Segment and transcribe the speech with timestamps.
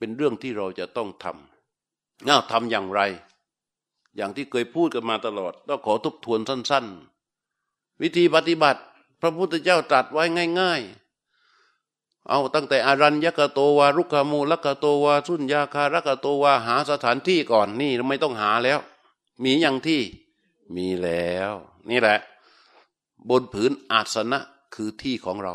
[0.00, 3.00] เป็นเรื่องที่เราจะต้องทำน่าทำอย่างไร
[4.16, 6.86] อย่างที่เคยพูดกันมาตลอดต้องขอทบทวนสั้น
[7.42, 8.80] ๆ วิธีปฏิบัติ
[9.20, 10.24] พระพุทธเจ้าตรัสไว้
[10.60, 10.80] ง่าย
[11.54, 18.78] ๆ เอาตั้งแต่อารัญญกโตวารุกามูลกโตวาสุญญาคารกโตวาหาสถานที่ก่อนนี่ไม่ต้องหาแล้ว
[19.42, 20.00] มีอย่างที่
[20.76, 21.52] มีแล้ว
[21.90, 22.18] นี่แหละ
[23.28, 24.38] บนผืนอาสนะ
[24.74, 25.54] คือที่ของเรา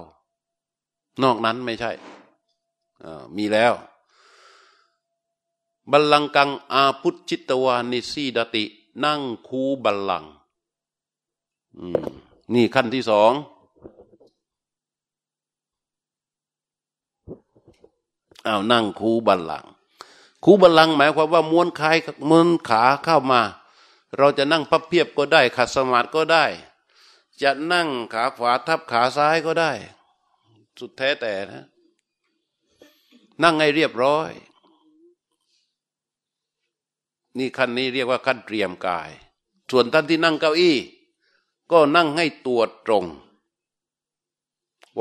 [1.24, 1.92] นอกนั้นไม่ใช่
[3.38, 3.74] มีแล้ว
[5.92, 8.64] บัลลังกังอาพุทชิตวานิสีดติ
[9.04, 10.26] นั่งคูบัลลัง
[12.54, 13.34] นี่ขั้นที่สอง
[18.48, 19.64] อ้าวนั่งคูบัลลัง
[20.44, 21.98] คูบัลลังหมายความว่าม้วนคาย
[22.30, 23.42] ม้วนขาเข้ามา
[24.18, 26.46] เราจะนั่งพับเพียบก็ได้ ขัดสมาธิก็ได้
[27.42, 29.72] จะนั่งขาขวาทับขาซ้ายก็ได้
[30.80, 31.66] สุดแท้แต่นะ
[33.44, 34.32] นั่งให้เรียบร้อย
[37.38, 39.10] นี่ขั้นนี้เรียกว่าขั้นเตรียมกาย
[39.72, 40.78] ส่วนท่านที่นั่งเก้าอี้
[41.72, 43.06] ก็นั่งให้ตัวตรง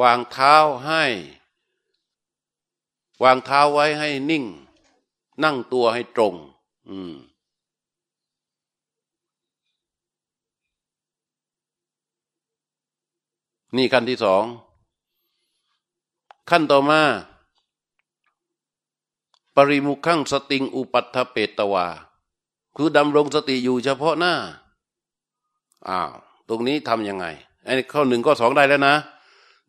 [0.01, 1.05] วางเท้าให้
[3.23, 4.45] วางเท้าไว้ให้นิ่ง
[5.45, 6.35] นั่งตัวให้ตรง
[6.89, 7.15] อืม
[13.77, 14.45] นี่ขั้นที่สอง
[16.51, 17.03] ขั้นต่อมา
[19.55, 21.87] ปริมุขังสติงอุปัฏฐเปตวา
[22.77, 24.35] คือดำรงสติอยู่เฉพาะหน้า
[25.89, 26.11] อ้าว
[26.49, 27.27] ตรงนี้ทำยังไง
[27.65, 28.95] ไอ้ข้อหนึ่งก็สองได้แล้วนะ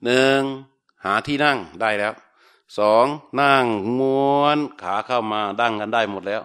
[0.03, 0.41] หนึ่ง
[1.03, 2.13] หาที่นั่งได้แล้ว
[2.77, 3.05] สอง
[3.39, 3.65] นั่ง
[3.99, 6.41] ม้วนขาเข้ามาดั้งกันได้หมดแล้ว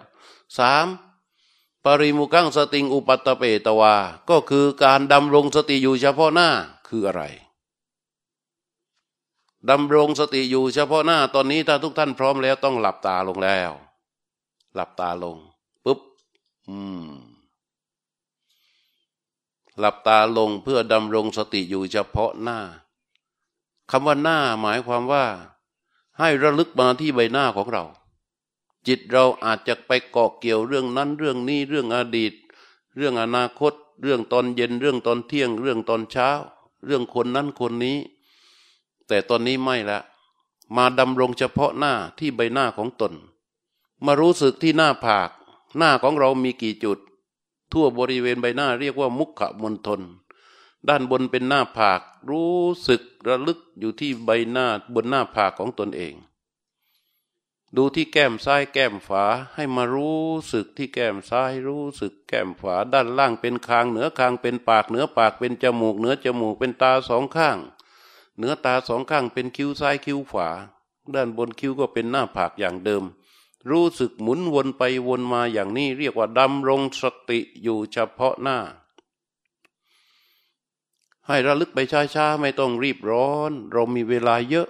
[0.57, 0.87] สาม
[1.83, 3.95] ปริมุกังสติงอุปัตตเปตวา
[4.29, 6.49] ก็คือการดำรงสติอยู่เฉพาะหน้า
[6.87, 7.23] คืออะไร
[9.69, 13.71] ดำรงสติอยู่เฉพาะหน้าตอนนี้ถ้าทุกท่านพร้อมแล้วต้องหลับตาลงแล้ว
[14.75, 15.37] หลับตาลง
[19.79, 22.59] หลับตาลงเพื่อดำรงสติอยู่เฉพาะหน้า
[23.89, 25.25] คำว่าหน้าหมายความว่า
[26.17, 27.83] ให้ระลึกมาที่ใบหน้าของเรา
[28.87, 32.33] จิตเราอาจจะไปเกาะเกี่ยวเรื่องนั้นเรื่องนี้เรื่องอดีต
[32.95, 36.29] เรื่องอนาคต เรื่องตอนเย็นเรื่องตอนเที่ยง เรื่องตอนเช้า
[36.85, 37.97] เรื่องคนนั้นคนนี้
[39.07, 39.99] แต่ตอนนี้ไม่ละ
[40.75, 43.13] มาดำรงเฉพาะหน้าที่ใบหน้าของตน
[44.05, 45.29] มารู้สึกที่หน้าผาก
[45.77, 46.99] หน้าของเรามีกี่จุด
[47.71, 50.01] ทั่วบริเวณใบหน้าเรียกว่ามุขมณฑล
[50.87, 52.55] ด้านบนเป็นหน้าผาก รู้
[52.87, 56.15] สึกระลึกอยู่ที่ใบหน้าบนหน้าผากของตนเอง
[57.75, 59.23] ดูที่แก้มซ้ายแก้มฝา
[59.53, 60.21] ให้มารู้
[60.51, 67.57] สึกที่แก้มซ้ายรู้สึกแก้มฝาด้านล่างเป็นคางเหนือคางเป็นปากเหนือปากเป็นจมูกเหนือจมูกเป็นตาสองข้าง
[68.37, 70.49] เหนือตาสองข้างเป็นคิ้วซ้ายคิ้วขวา
[71.13, 73.03] ด้านบนคิ้วก็เป็นหน้าผากอย่างเดิม
[73.69, 78.57] รู้สึกหมุนวนไปวนมาอย่างนี้เรียกว่าดำรงสติอยู่เฉพาะหน้า
[81.27, 81.79] ให้ระลึกไป
[82.15, 84.67] ช้าๆ ไม่ต้องรีบร้อน เรามีเวลาเยอะ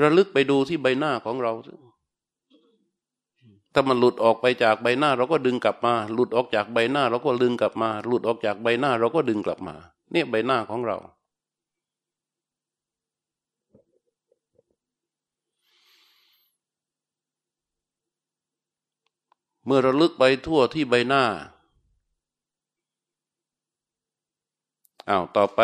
[0.00, 1.52] ระลึกไปดูที่ใบหน้าของเรา
[3.74, 9.74] ถ้ามันหลุดออกไปจากใบหน้า เราก็ดึงกลับมา หลุดออกจากใบหน้า เราก็ดึงกลับมา หลุดออกจากใบหน้า เราก็ดึงกลับมา
[10.12, 10.96] เนี่ยใบหน้าของเรา
[19.64, 21.24] เมื่อระลึกไปทั่วที่ใบหน้า
[25.08, 25.60] อ้าวต่อไป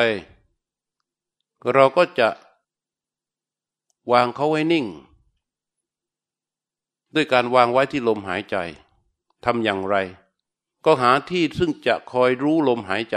[1.75, 2.29] เราก็จะ
[4.13, 4.87] วางเขาไว้นิ่ง
[7.15, 8.57] ด้วยการวางไว้ที่ลมหายใจ
[9.45, 9.97] ทำอย่างไร
[10.85, 13.17] ก็หาที่ซึ่งจะคอยรู้ลมหายใจ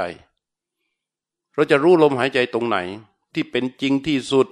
[1.53, 2.77] เราจะรู้ลมหายใจตรงไหน
[3.33, 4.47] ที่เป็นจริงที่สุด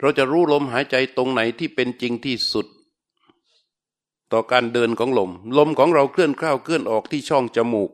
[0.00, 2.66] เราจะรู้ลมหายใจตรงไหนที่เป็นจริงที่สุด
[4.32, 7.90] ต่อการเดินของลม ลมของเราเคลื่อนเข้าเคลื่อนออกที่ช่องจมูก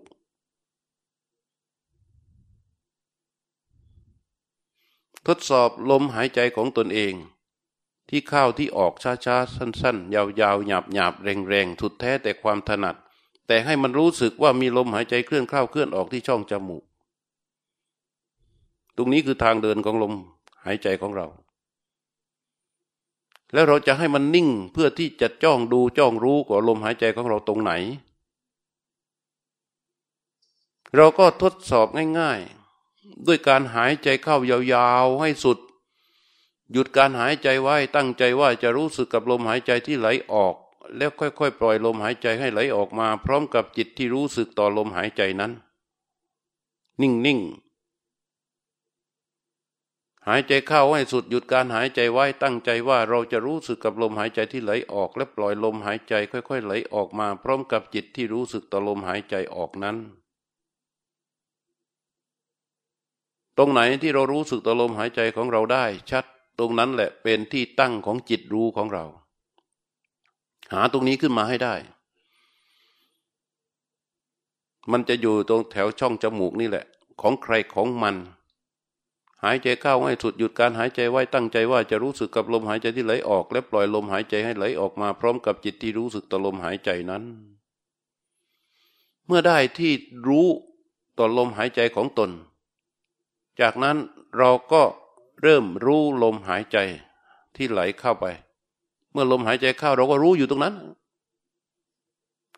[5.27, 7.15] ทดสอบลมหายใจของตนเอง
[8.09, 8.93] ที่เข้าที่ออก
[9.25, 12.97] ช้าๆ สั้นๆ ยาวๆ หยาบๆ แรงๆสุดแท้แต่ความถนัด
[13.47, 16.85] แต่ให้มันรู้สึกว่ามีลมหายใจเคลื่อนเข้าเคลื่อนออกที่ช่องจมูก
[18.97, 20.15] ตรงนี้คือทางเดินของลม
[20.65, 21.27] หายใจของเรา
[23.53, 27.73] แล้วเราจะให้มันนิ่งเพื่อที่จะจ้องดูจ้องรู้กับลมหายใจของเราตรงไหน
[30.95, 31.87] เราก็ทดสอบ
[32.19, 32.41] ง่าย
[32.83, 35.59] ๆ ด้วยการหายใจเข้ายาวๆให้สุด
[36.73, 40.55] หยุดการหายใจไว้ตั้งใจว่าจะรู้สึกกับลมหายใจที่ไหลออก
[40.97, 45.53] แล้วค่อย ๆ ปล่อยลมหายใจให้ไหลออกมา พร้อมกับจิตที่รู้สึกต่อลมหายใจนั้น
[47.01, 59.97] นิ่งนิ่งหายใจเข้าให้สุดหยุดการหายใจไว้ตั้งใจว่าเราจะรู้สึกกับลมหายใจที่ไหลออก และปล่อยลมหายใจค่อยๆไหลออกมา พร้อมกับจิตที่รู้สึกต่อลมหายใจออกนั้น
[63.59, 66.25] ตรงไหนที่เรารู้สึกต่อลมหายใจของเราได้ชัด
[66.59, 69.05] ตรงนั้นแหละเป็นที่ตั้งของจิตรู้ของเรา
[70.73, 71.75] หาตรงนี้ขึ้นมาให้ได้
[74.91, 76.85] มันจะอยู่ตรงแถวช่องจมูกนี่แหละ
[77.21, 78.17] ของใครของมัน
[79.45, 87.23] หายใจเข้าให้สุดหยุดการหายใจไว้ตั้งใจว่าจะรู้สึกกับลมหายใจที่ไหลออก และปล่อยลมหายใจให้ไหลออกมาพร้อมกับจิตที่รู้สึกต่อลมหายใจนั้น
[89.27, 89.93] เมื่อได้ที่
[90.29, 90.47] รู้
[91.19, 92.31] ต่อลมหายใจของตน
[93.61, 93.97] จากนั้น
[94.39, 94.83] เราก็
[95.43, 96.79] เริ่มรู้ลมหายใจ
[97.57, 98.27] ที่ไหลเข้าไป
[99.13, 100.75] เมื่อลมหายใจเข้าเราก็รู้อยู่ตรงนั้น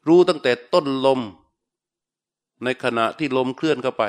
[0.08, 1.20] รู้ตั้งแต่ต้นลม
[2.64, 4.04] ในขณะที่ลมเคลื่อนเข้าไป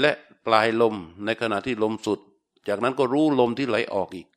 [0.00, 0.12] และ
[0.46, 0.94] ปลายลม
[1.24, 2.20] ในขณะที่ลมสุด
[2.68, 4.28] จากนั้นก็รู้ลมที่ไหลออกอีก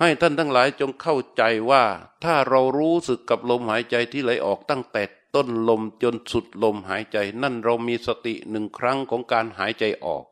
[0.00, 1.84] ให้ท่านทั้งหลายจงเข้าใจว่า
[2.24, 5.02] ถ้าเรารู้สึกกับลมหายใจที่ไหลออกตั้งแต่
[5.34, 10.24] ต้นลมจนสุดลมหายใจ นั่นเรามีสติหนึ่งครั้งของการหายใจออก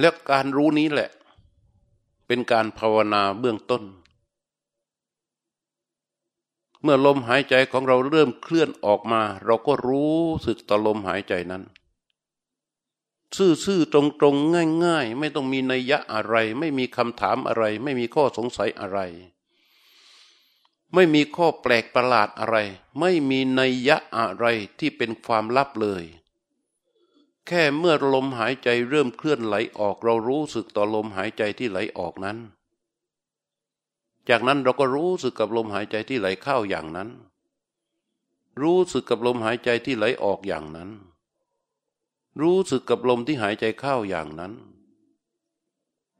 [0.00, 1.10] และการรู้นี้แหละ
[2.26, 3.82] เป็นการภาวนาเบื้องต้น
[6.82, 11.62] เมื่อลมหายใจของเราเริ่มเคลื่อนออกมา เราก็รู้สึกต่อลมหายใจนั้น
[13.36, 18.98] ซื่อๆตรงๆง่าย ๆ ไม่ต้องมีนัยยะอะไร ไม่มีคำถามอะไร ไม่มีข้อสงสัยอะไร
[20.94, 22.56] ไม่มีข้อแปลกประหลาดอะไร
[23.00, 24.44] ไม่มีนัยยะอะไร
[24.78, 26.04] ที่เป็นความลับเลย
[27.46, 32.38] แค่เมื่อลมหายใจเริ่มเคลื่อนไหลออก เรารู้สึกต่อลมหายใจที่ไหลออกนั้น
[34.28, 37.08] จากนั้นเราก็รู้สึกกับลมหายใจที่ไหลเข้าอย่างนั้น
[38.62, 40.90] รู้สึกกับลมหายใจที่ไหลออกอย่างนั้น
[42.40, 44.52] รู้สึกกับลมที่หายใจเข้าอย่างนั้น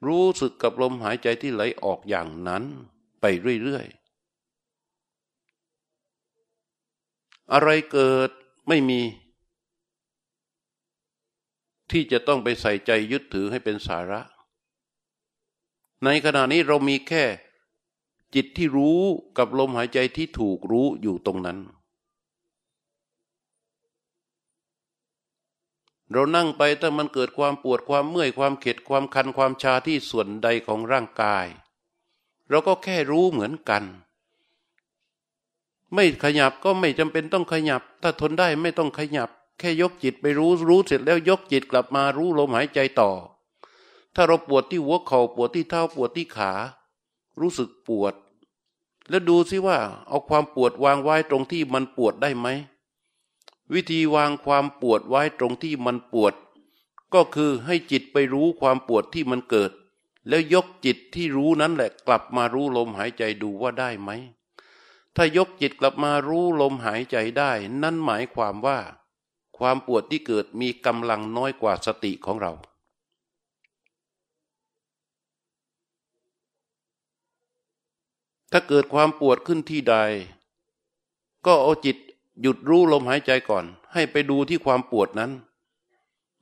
[0.06, 2.64] รู้สึกกับลมหายใจที่ไหลออกอย่างนั้น
[3.20, 3.24] ไป
[3.62, 8.30] เรื่อยๆ อะไรเกิด
[8.68, 9.00] ไม่มี
[11.90, 14.20] ที่จะต้องไปใส่ใจยึดถือให้เป็นสาระ
[16.04, 17.24] ในขณะนี้เรามีแค่
[18.34, 19.00] จิตที่รู้
[19.36, 21.58] กับลมหายใจที่ถูกรู้อยู่ตรงนั้น
[26.12, 31.46] เรานั่งไปถ้ามันเกิดความปวดความเมื่อยความเข็ดความคันความชาที่ส่วนใดของร่างกาย
[32.48, 33.84] เราก็แค่รู้เหมือนกัน
[35.94, 43.10] ไม่ขยับก็ไม่จำเป็นต้องขยับ ถ้าทนได้ไม่ต้องขยับ แค่ยกจิตไปรู้รู้เสร็จแล้วยกจิตกลับมารู้ลมหายใจต่อ
[44.14, 46.52] ถ้าเราปวดที่หัวเข่าปวดที่เท้าปวดที่ขา
[47.40, 48.14] รู้สึกปวด
[49.08, 52.46] แล้วดูซิว่า เอาความปวดวางไว้ตรงที่มันปวดได้ไหม
[53.72, 56.34] วิธีวางความปวดไว้ตรงที่มันปวด
[57.14, 59.70] ก็คือให้จิตไปรู้ความปวดที่มันเกิด
[60.28, 64.10] แล้วยกจิตที่รู้นั้นแหละกลับมารู้ลมหายใจดูว่าได้ไหม
[65.16, 67.52] ถ้ายกจิตกลับมารู้ลมหายใจได้
[67.82, 68.78] นั่นหมายความว่า
[69.58, 72.52] ความปวดที่เกิดมีกำลังน้อยกว่าสติของเรา
[78.52, 79.96] ถ้าเกิดความปวดขึ้นที่ใด
[81.46, 81.96] ก็เอาจิต
[82.42, 85.32] หยุดรู้ลมหายใจก่อน ให้ไปดูที่ความปวดนั้น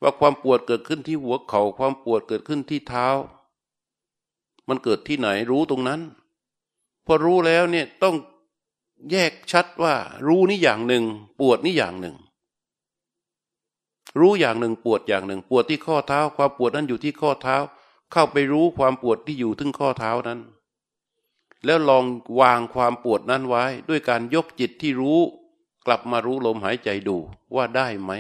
[0.03, 3.07] ว่าความปวดเกิดขึ้นที่หัวเขา่าความปวดเกิดขึ้นที่เท้า
[4.69, 6.01] มันเกิดที่ไหนรู้ตรงนั้น
[7.07, 8.17] พอรู้แล้วเนี่ยต้อง
[9.11, 9.95] แยกชัดว่า
[10.27, 11.05] รู้นี่อย่างหนึ่ง
[11.41, 12.17] ปวดนี่อย่างหนึ่ง
[14.21, 17.57] รู้อย่างหนึ่งปวดอย่างหนึ่ง ปวดที่ข้อเท้า ความปวดนั้นอยู่ที่ข้อเท้า
[18.13, 20.41] เข้าไปรู้ความปวดที่อยู่ทึงข้อเท้านั้น
[21.65, 22.05] แล้วลอง
[22.41, 25.21] วางความปวดนั้นไว้ ด้วยการยกจิตที่รู้
[25.87, 27.17] กลับมารู้ลมหายใจดู
[27.55, 28.13] ว่าได้ไหม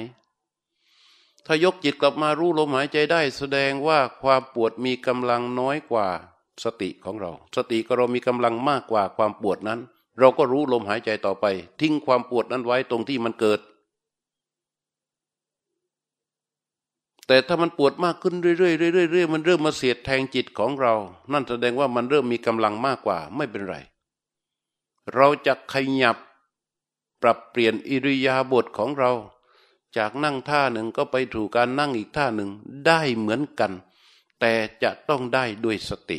[1.47, 6.07] ถ้ายกจิตกลับมารู้ลมหายใจได้ แสดงว่าความปวดมีกำลังน้อยกว่า
[6.65, 9.81] สติของเรา สติก็เรามีกำลังมากกว่าความปวดนั้น
[10.19, 11.45] เราก็รู้ลมหายใจต่อไป
[11.81, 13.61] ทิ้งความปวดนั้นไว้ตรงที่มันเกิด
[17.27, 20.95] แต่ถ้ามันปวดมากขึ้นเรื่อยๆเรื่อยๆมันเริ่มมาเสียดแทงจิตของเรา
[21.33, 23.77] นั่นแสดงว่ามันเริ่มมีกำลังมากกว่าไม่เป็นไร
[25.15, 26.17] เราจะขยับ
[27.23, 29.13] ปรับเปลี่ยนอิริยาบถของเรา
[29.97, 32.51] จากนั่งท่าหนึ่งก็ไปถูกการนั่งอีกท่าหนึ่ง
[32.87, 33.73] ได้เหมือนกัน
[34.41, 34.53] แต่
[34.83, 36.19] จะต้องได้ด้วยสติ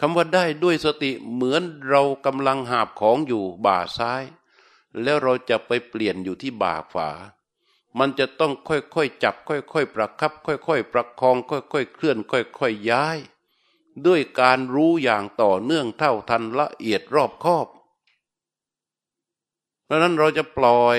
[0.00, 4.22] คำว่าได้ด้วยสติเหมือนเรากำลังหาบของอยู่บ่าซ้าย
[5.02, 7.10] แล้วเราจะไปเปลี่ยนอยู่ที่บ่าขวา
[7.98, 13.18] มันจะต้องค่อยๆจับ ค่อยๆประคับ ค่อยๆประคอง ค่อยๆเคลื่อน ค่อยๆย้าย
[14.06, 17.66] ด้วยการรู้อย่างต่อเนื่องเท่าทันละเอียดรอบคอบ
[19.90, 20.98] ราะนั้นเราจะปล่อย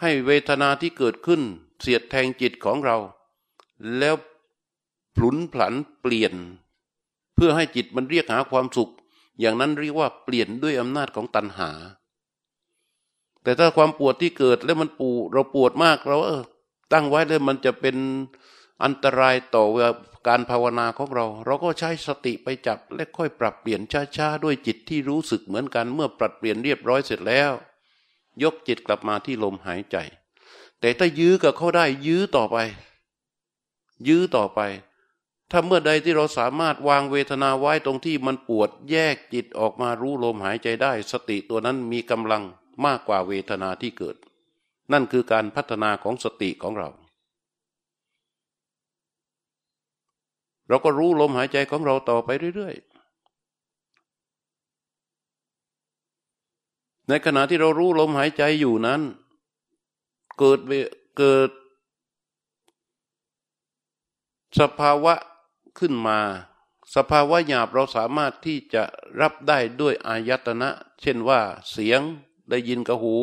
[0.00, 1.40] ให้เวทนาที่เกิดขึ้น
[1.80, 2.96] เสียดแทงจิตของเรา
[3.98, 4.14] แล้ว
[5.16, 6.34] ผลุนผันเปลี่ยน
[7.34, 8.92] เพื่อให้จิตมันเรียกหาความสุข
[9.40, 11.70] อย่างนั้นเรียกว่าเปลี่ยนด้วยอำนาจของตัณหา
[13.42, 16.44] แต่ถ้าความปวดที่เกิดแล้วมันปูเราปวดมากเราเออ
[16.92, 17.96] ตั้งไว้แล้วมันจะเป็น
[18.84, 19.64] อันตรายต่อ
[20.28, 23.80] การภาวนาของเรา เราก็ใช้สติไปจับและค่อยปรับเปลี่ยน
[24.16, 27.52] ช้าๆด้วยจิตที่รู้สึกเหมือนกัน เมื่อปรับเปลี่ยนเรียบร้อยเสร็จแล้ว
[28.42, 29.96] ยกจิตกลับมาที่ลมหายใจ
[30.80, 32.56] แต่ถ้ายื้อกับเขาได้ยื้อต่อไป
[34.08, 34.60] ยื้อต่อไป
[35.50, 42.42] ถ้าเมื่อใดที่เราสามารถวางเวทนาไว้ตรงที่มันปวดแยกจิตออกมารู้ลมหายใจได้ สติตัวนั้นมีกำลัง
[42.86, 44.16] มากกว่าเวทนาที่เกิด
[44.92, 46.88] นั่นคือการพัฒนาของสติของเรา
[50.68, 52.98] เราก็รู้ลมหายใจของเราต่อไปเรื่อยๆ
[57.08, 59.00] ในขณะที่เรารู้ลมหายใจอยู่นั้น
[60.38, 60.58] เกิด
[61.18, 61.50] เกิด
[64.60, 65.14] สภาวะ
[65.78, 66.20] ขึ้นมา
[66.94, 68.82] สภาวะหยาบเราสามารถที่จะ
[69.20, 70.70] รับได้ด้วยอายตนะ
[71.00, 72.00] เช่นว่าเสียง
[72.50, 73.16] ได้ยินกับหู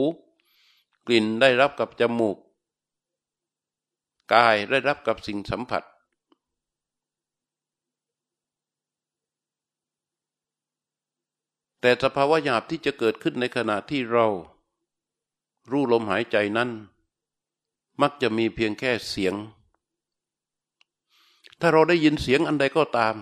[1.08, 2.38] กลิ่นได้รับกับจมูก
[4.34, 5.84] กายได้รับกับสิ่งสัมผัส
[11.82, 14.28] แต่สภาวะหยาบที่จะเกิดขึ้นในขณะที่เรา
[15.72, 16.70] รู้ลมหายใจนั้น
[18.02, 19.36] มักจะมีเพียงแค่เสียง
[21.60, 23.16] ถ้าเราได้ยินเสียงอันใดก็ตาม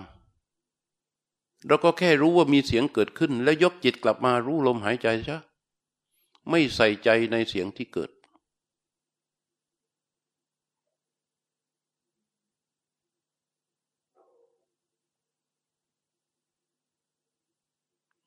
[1.66, 5.38] เราก็แค่รู้ว่ามีเสียงเกิดขึ้น แล้วยกจิตกลับมารู้ลมหายใจซะ
[6.50, 8.10] ไม่ใส่ใจในเสียงที่เกิด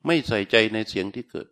[0.05, 1.47] ไม่ใส่ใจในเสียงที่เกิด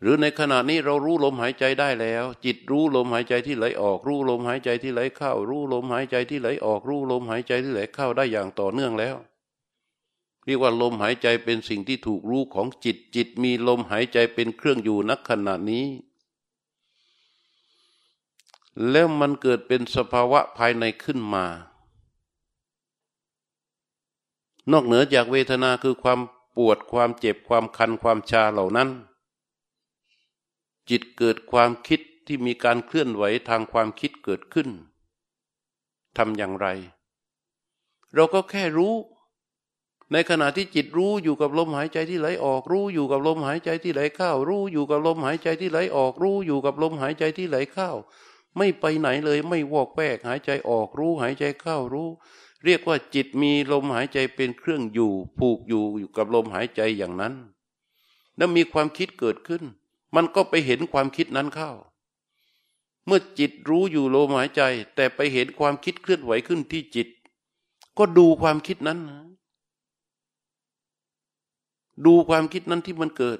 [0.00, 9.16] หรือในขณะนี้เรารู้ลมหายใจได้แล้ว จิตรู้ลมหายใจที่ไหลออก รู้ลมหายใจที่ไหลเข้า รู้ลมหายใจที่ไหลออก รู้ลมหายใจที่ไหลเข้าได้อย่างต่อเนื่องแล้ว
[10.44, 15.86] เรียกว่าลมหายใจเป็นสิ่งที่ถูกรู้ของจิตจิตมีลมหายใจเป็นเครื่องอยู่นักขณะนี้
[18.90, 21.46] แล้วมันเกิดเป็นสภาวะภายในขึ้นมา
[24.72, 26.20] นอกเหนือจากเวทนาคือความ
[26.56, 28.88] ปวดความเจ็บความคันความชาเหล่านั้น
[30.90, 34.68] จิตเกิดความคิดที่มีการเคลื่อนไหวทางความคิดเกิดขึ้น
[36.16, 36.66] ทำอย่างไร
[38.14, 38.94] เราก็แค่รู้
[40.12, 47.90] ในขณะที่จิตรู้อยู่กับลมหายใจที่ไหลออก รู้อยู่กับลมหายใจที่ไหลเข้า รู้อยู่กับลมหายใจที่ไหลออก รู้อยู่กับลมหายใจที่ไหลเข้า
[48.56, 52.08] ไม่ไปไหนเลยไม่วอกแวกหายใจออกรู้หายใจเข้ารู้
[52.64, 57.34] เรียกว่าจิตมีลมหายใจเป็นเครื่องอยู่ ผูกอยู่อยู่กับลมหายใจอย่างนั้น
[58.36, 59.62] แล้วมีความคิดเกิดขึ้น
[60.14, 61.70] มันก็ไปเห็นความคิดนั้นเข้า
[63.06, 64.62] เมื่อจิตรู้อยู่ลมหายใจ
[64.96, 67.08] แต่ไปเห็นความคิดเคลื่อนไหวขึ้นที่จิต
[67.98, 69.00] ก็ดูความคิดนั้น
[72.06, 73.38] ดูความคิดนั้นที่มันเกิด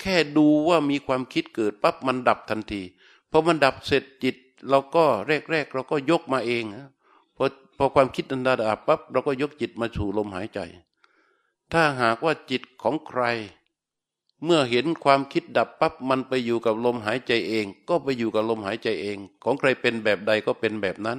[0.00, 2.82] แค่ดูว่ามีความคิดเกิดปั๊บมันดับทันที
[3.30, 4.36] พอมันดับเสร็จจิต
[4.68, 5.04] เราก็
[5.50, 6.64] แรกๆเราก็ยกมาเอง
[7.36, 7.44] พอ
[7.78, 10.60] พอความคิดอันดาดับปั๊บเราก็ยกจิตมาสู่ลมหายใจ
[11.72, 13.22] ถ้าหากว่าจิตของใคร
[14.44, 21.18] เมื่อเห็นความคิดดับปั๊บมันไปอยู่กับลมหายใจเอง ก็ไปอยู่กับลมหายใจเอง ของใครเป็นแบบใดก็เป็นแบบนั้น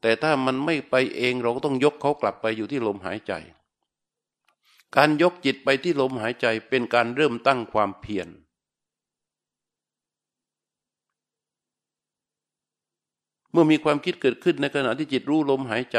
[0.00, 3.32] แต่ถ้ามันไม่ไปเองเราก็ต้องยกเขากลับไปอยู่ที่ลมหายใจ
[4.96, 8.28] การยกจิตไปที่ลมหายใจเป็นการเริ่มตั้งความเพียร
[13.50, 15.98] เมื่อมีความคิดเกิดขึ้นในขณะที่จิตรู้ลมหายใจ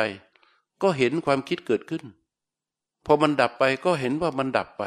[0.81, 2.03] ก็เห็นความคิดเกิดขึ้น
[3.05, 4.83] พอมันดับไปก็เห็นว่ามันดับไป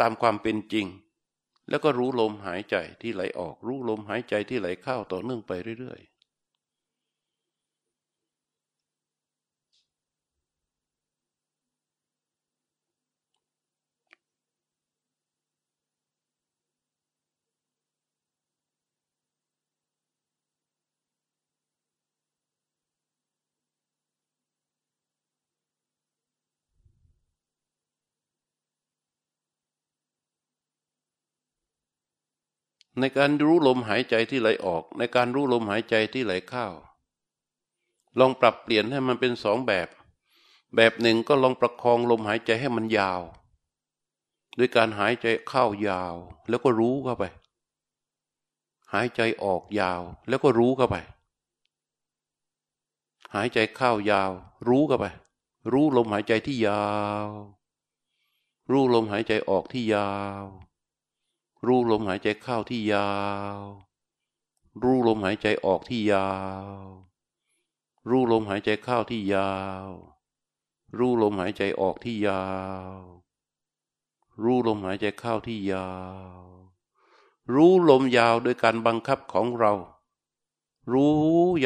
[0.00, 0.86] ตามความเป็นจริง
[1.68, 6.00] แล้วก็รู้ลมหายใจที่ไหลออก รู้ลมหายใจที่ไหลเข้าต่อเนื่องไปเรื่อย
[32.98, 36.66] ในการรู้ลมหายใจที่ไหลออก ในการรู้ลมหายใจที่ไหลเข้า
[38.18, 39.88] ลองปรับเปลี่ยนให้มันเป็นสองแบบ
[40.76, 43.22] แบบหนึ่งก็ลองประคองลมหายใจให้มันยาว
[44.58, 46.14] ด้วยการหายใจเข้ายาว
[46.48, 47.24] แล้วก็รู้เข้าไป
[48.92, 50.96] หายใจออกยาว แล้วก็รู้เข้าไป
[53.34, 54.32] หายใจเข้ายาว
[54.68, 55.06] รู้เข้าไป
[55.72, 56.86] รู้ลมหายใจที่ยา
[57.26, 57.28] ว
[58.70, 60.44] รู้ลมหายใจออกที่ยาว
[61.66, 63.12] รู้ลมหายใจเข้าที่ยา
[63.58, 63.60] ว
[64.82, 66.30] รู้ลมหายใจออกที่ยา
[66.82, 66.86] ว
[68.08, 69.52] รู้ลมหายใจเข้าที่ยา
[69.86, 69.88] ว
[70.98, 72.44] รู้ลมหายใจออกที่ยา
[72.98, 73.00] ว
[74.42, 75.90] รู้ลมหายใจเข้าที่ยา
[76.38, 76.42] ว
[77.54, 79.72] รู้ลมยาวโดยการบังคับของเรา
[80.92, 81.14] รู้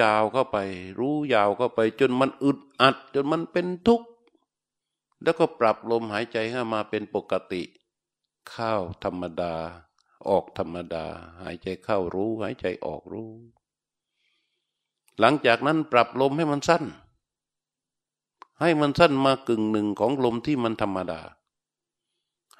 [0.00, 0.56] ยาวเข้าไป
[0.98, 4.08] รู้ยาวเข้าไป จนมันอึดอัด จนมันเป็นทุกข์
[5.22, 7.62] แล้วก็ปรับลมหายใจให้มาเป็นปกติ
[8.50, 8.72] เข้า
[9.04, 9.54] ธรรมดา
[10.30, 11.06] ออกธรรมดา
[11.42, 13.30] หายใจเข้ารู้ หายใจออกรู้
[15.20, 16.84] หลังจากนั้นปรับลมให้มันสั้น
[18.60, 21.20] ให้มันสั้นมากึ่งหนึ่งของลมที่มันธรรมดา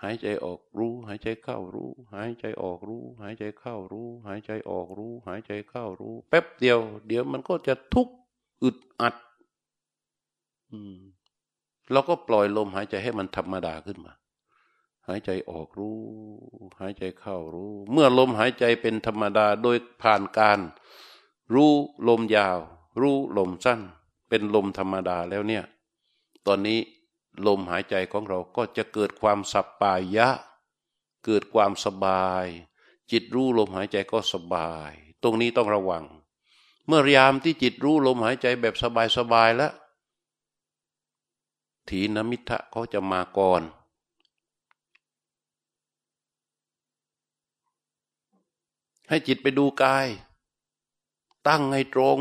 [0.03, 8.15] หายใจออกรู้ หายใจเข้ารู้ หายใจออกรู้ หายใจเข้ารู้ หายใจออกรู้ หายใจเข้ารู้ แป๊บเดียว เดี๋ยวมันก็จะทุกข์
[8.63, 9.15] อึดอัด
[10.71, 10.99] อืม
[11.93, 14.13] เราก็ปล่อยลมหายใจให้มันธรรมดาขึ้นมา
[15.09, 15.99] หายใจออกรู้
[16.81, 20.59] หายใจเข้ารู้ เมื่อลมหายใจเป็นธรรมดาโดยผ่านการ
[21.55, 21.73] รู้
[22.09, 22.59] ลมยาว
[23.01, 23.81] รู้ลมสั้น
[24.29, 25.65] เป็นลมธรรมดาแล้วเนี่ย
[26.47, 26.81] ตอนนี้
[27.47, 30.29] ลมหายใจของเราก็จะเกิดความสับปายะ
[31.25, 32.47] เกิดความสบาย
[33.11, 36.05] จิตรู้ลมหายใจก็สบาย ตรงนี้ต้องระวัง
[36.87, 38.75] เมื่อยามที่จิตรู้ลมหายใจแบบ
[39.19, 39.73] สบายๆแล้ว
[41.89, 43.63] ถีนมิทะเขาจะมาก่อน
[49.09, 50.07] ให้จิตไปดูกาย
[51.49, 52.21] ตั้งให้ตรง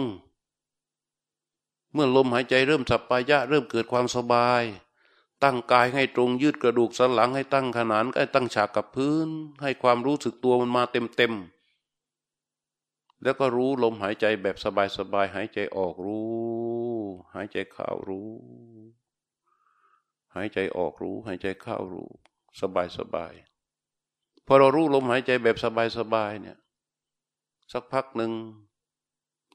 [1.93, 4.63] เมื่อลมหายใจเริ่มสับปายะ เริ่มเกิดความสบาย
[5.43, 9.29] ตั้งกายให้ตรงยืดกระดูกสันหลังให้ตั้งขนานให้ตั้งฉากกับพื้น
[9.61, 11.33] ให้ความรู้สึกตัวมันมาเต็มเต็ม
[13.23, 14.55] แล้วก็รู้ลมหายใจแบบ
[14.97, 16.33] สบายๆหายใจออกรู้
[17.33, 18.31] หายใจเข้ารู้
[20.35, 22.09] หายใจออกรู้ หายใจเข้ารู้
[22.61, 23.33] สบายสบาย
[24.45, 26.57] พอเรารู้ลมหายใจแบบสบายสบายเนี่ย
[27.71, 28.31] สักพักหนึ่ง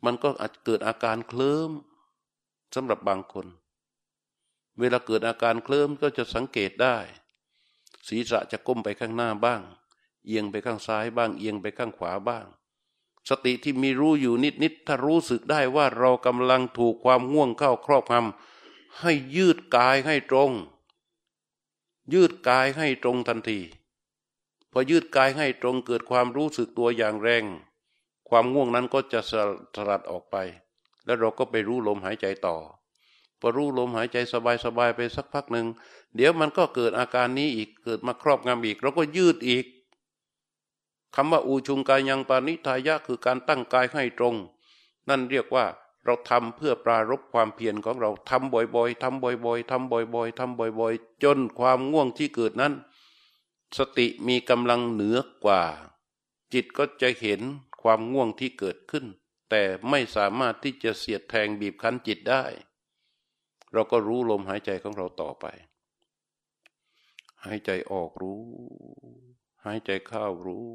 [0.04, 1.70] มันก็อาจเกิดอาการเคลิ้ม
[2.74, 3.46] สำหรับบางคน
[4.78, 6.96] เวลาเกิดอาการเคลิ้มก็จะสังเกตได้
[8.08, 9.60] ศีรษะจะก้มไปข้างหน้าบ้าง
[10.26, 12.46] เอียงไปข้างซ้ายบ้าง เอียงไปข้างขวาบ้าง
[13.28, 20.50] สติที่มีรู้อยู่นิดนิดถ้ารู้สึกได้ว่าเรากำลังถูกความง่วงเข้าครอบงำให้ยืดกายให้ตรง
[22.12, 23.60] ยืดกายให้ตรงทันที
[24.70, 27.44] พอยืดกายให้ตรงเกิดความรู้สึกตัวอย่างแรง
[28.30, 29.20] ความง่วงนั้นก็จะ
[29.76, 30.36] สลัดออกไป
[31.04, 32.56] แล้วเราก็ไปรู้ลมหายใจต่อ
[33.40, 34.34] พอรู้ลมหายใจส
[34.78, 35.66] บายๆไปสักพักหนึ่ง
[36.16, 39.64] เดี๋ยวมันก็เกิดอาการนี้อีกเกิดมาครอบงำอีก เราก็ยืดอีก
[41.14, 44.34] คำว่าอูชุงกายยังปานิทายะคือการตั้งกายให้ตรง
[45.08, 45.64] นั่นเรียกว่า
[46.04, 52.72] เราทำเพื่อปรารบความเพียรของเราทำบ่อยๆทำบ่อยๆทำบ่อยๆทำบ่อยๆ จนความง่วงที่เกิดนั้น
[53.76, 55.62] สติมีกำลังเหนือกว่า
[56.52, 57.40] จิตก็จะเห็น
[57.82, 59.06] ความง่วงที่เกิดขึ้น
[59.50, 62.44] แต่ไม่สามารถที่จะเสียดแทงบีบคั้นจิตได้
[63.72, 65.46] เราก็รู้ลมหายใจของเราต่อไป
[67.44, 68.42] หายใจออกรู้
[69.64, 70.68] หายใจเข้ารู้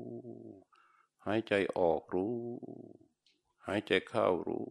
[1.26, 2.36] หายใจออกรู้
[3.66, 4.68] หายใจเข้ารู้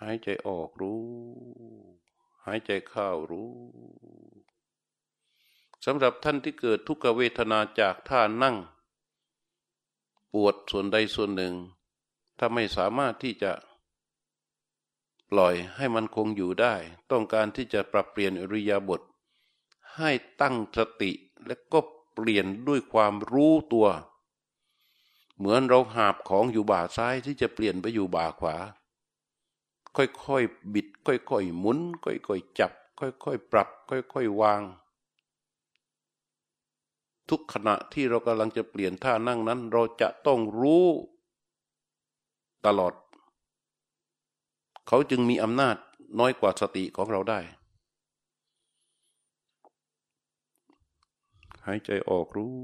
[0.00, 1.02] หายใจออกรู้
[2.44, 3.50] หายใจเข้ารู้
[5.84, 8.56] สำหรับท่านที่เกิดทุกขเวทนาจากท่านั่ง
[10.32, 11.54] ปวดส่วนใดส่วนหนึ่ง
[12.38, 13.52] ถ้าไม่สามารถที่จะ
[15.30, 16.74] ปล่อยให้มันคงอยู่ได้
[17.10, 19.00] ต้องการที่จะปรับเปลี่ยนอริยาบท
[19.96, 21.12] ให้ตั้งสติ
[21.46, 21.78] และก็
[22.14, 23.88] เปลี่ยนด้วยความรู้ตัว
[25.36, 28.56] เหมือนเราหาบของอยู่บ่าซ้ายที่จะเปลี่ยนไปอยู่บ่าขวา
[29.96, 34.62] ค่อยๆบิด ค่อยๆหมุน ค่อยๆจับ ค่อยๆปรับ ค่อยๆวาง
[37.30, 40.86] ทุกขณะที่เรากำลังจะเปลี่ยนท่านั่งนั้น เราจะต้องรู้
[42.66, 42.92] ตลอด
[44.88, 45.76] เขาจึงมีอำนาจ
[46.18, 47.40] น้อยกว่าสติของเราได้
[51.66, 52.54] หายใจออกรู้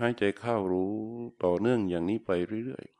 [0.00, 0.94] หายใจเข้ารู้
[1.44, 2.30] ต่อเนื่องอย่างนี้ไป
[2.64, 2.99] เรื่อยๆ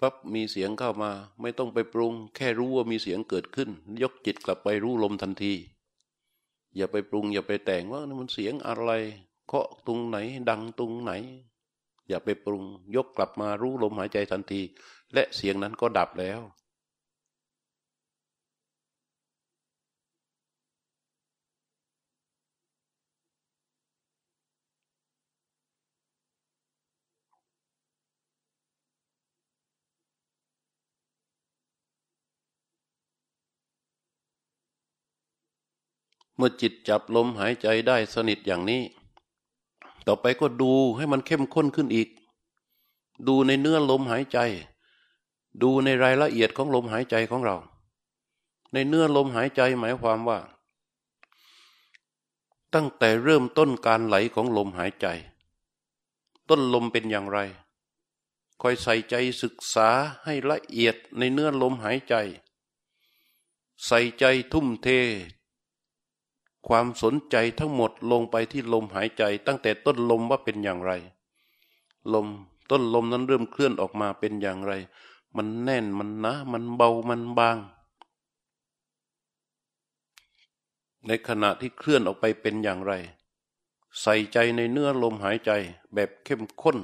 [0.00, 3.70] ปั๊บมีเสียงเข้ามา ไม่ต้องไปปรุง แค่รู้ว่ามีเสียงเกิดขึ้น
[4.02, 5.54] ยกจิตกลับไปรู้ลมทันที
[6.76, 8.90] อย่าไปปรุง อย่าไปแต่งว่ามันเสียงอะไร
[9.46, 10.18] เคาะตรงไหน
[10.50, 11.12] ดังตรงไหน
[12.08, 12.64] อย่าไปปรุง
[12.96, 14.60] ยกกลับมารู้ลมหายใจทันที
[15.14, 16.40] และเสียงนั้นก็ดับแล้ว
[36.38, 38.82] เมื่อจิตจับลมหายใจได้สนิทอย่างนี้
[40.06, 42.08] ต่อไปก็ดูให้มันเข้มข้นขึ้นอีก
[43.26, 44.38] ดูในเนื้อลมหายใจ
[45.62, 47.56] ดูในรายละเอียดของลมหายใจของเรา
[48.72, 50.38] ในเนื้อลมหายใจหมายความว่า
[52.74, 55.06] ตั้งแต่เริ่มต้นการไหลของลมหายใจ
[56.48, 57.38] ต้นลมเป็นอย่างไร
[58.60, 59.88] คอยใส่ใจศึกษา
[60.24, 62.14] ให้ละเอียดในเนื้อลมหายใจ
[63.86, 64.88] ใส่ใจทุ่มเท
[66.66, 70.92] ความสนใจทั้งหมดลงไปที่ลมหายใจ ตั้งแต่ต้นลมว่าเป็นอย่างไร
[72.14, 72.26] ลม
[72.70, 74.72] ต้นลมนั้นเริ่มเคลื่อนออกมาเป็นอย่างไร
[75.36, 77.58] มันแน่นมันหนามันเบามันบาง
[81.06, 82.92] ในขณะที่เคลื่อนออกไปเป็นอย่างไร
[84.02, 85.50] ใส่ใจในเนื้อลมหายใจ
[85.94, 86.78] แบบเข้มข้น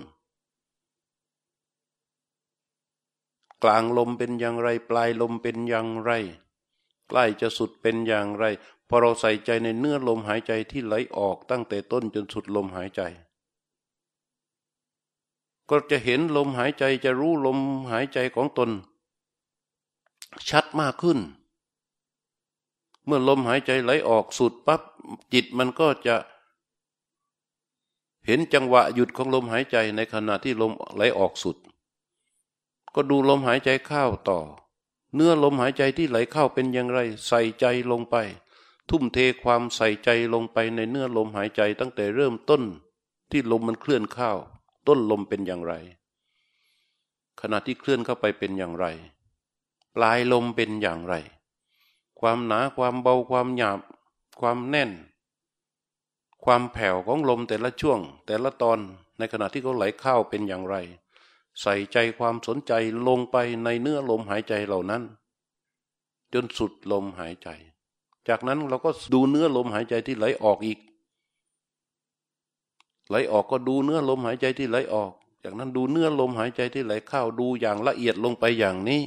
[3.63, 6.11] กลางลมเป็นอย่างไร ปลายลมเป็นอย่างไร
[7.09, 8.45] ใกล้จะสุดเป็นอย่างไร
[8.89, 13.01] พอเราใส่ใจในเนื้อลมหายใจที่ไหลออกตั้งแต่ต้นจนสุดลมหายใจ
[15.71, 17.59] ก็จะเห็นลมหายใจจะรู้ลม
[17.91, 18.71] หายใจของตน
[20.49, 21.19] ชัดมากขึ้น
[23.05, 24.83] เมื่อลมหายใจไหลออกสุดปั๊บ
[25.33, 26.17] จิตมันก็จะ
[28.27, 31.57] เห็นจังหวะหยุดของลมหายใจในขณะที่ลมไหลออกสุด
[32.95, 34.39] ก็ดูลมหายใจเข้าต่อ
[35.15, 38.17] เนื้อลมหายใจที่ไหลเข้าเป็นอย่างไร ใส่ใจลงไป
[38.91, 42.63] ทุ่มเทความใส่ใจลงไปในเนื้อลมหายใจตั้งแต่เริ่มต้น
[43.31, 44.31] ที่ลมมันเคลื่อนเข้า
[44.89, 45.75] ต้นลมเป็นอย่างไร
[47.41, 48.87] ขณะที่เคลื่อนเข้าไปเป็นอย่างไร
[49.95, 51.15] ปลายลมเป็นอย่างไร
[52.21, 53.81] ความหนาความเบาความหยาบ
[54.41, 54.91] ความแน่น
[56.45, 58.79] ความแผ่วของลมแต่ละช่วง แต่ละตอน
[59.19, 60.77] ในขณะที่เขาไหลเข้าเป็นอย่างไร
[61.61, 62.73] ใส่ใจความสนใจ
[63.09, 65.03] ลงไปในเนื้อลมหายใจเหล่านั้น
[66.33, 67.49] จนสุดลมหายใจ
[68.29, 70.79] จากนั้นเราก็ดูเนื้อลมหายใจที่ไหลออกอีก
[73.09, 75.13] ไหลออกก็ดูเนื้อลมหายใจที่ไหลออก
[75.45, 79.03] จากนั้นดูเนื้อลมหายใจที่ไหลเข้าดูอย่างละเอียดลงไปอย่างนี้